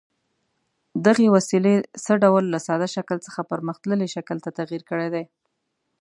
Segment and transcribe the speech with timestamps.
[1.05, 5.23] دغې وسیلې څه ډول له ساده شکل څخه پرمختللي شکل ته تغیر کړی دی؟